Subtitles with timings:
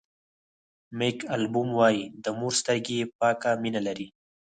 [0.97, 4.07] مېک البوم وایي د مور سترګې پاکه مینه لري.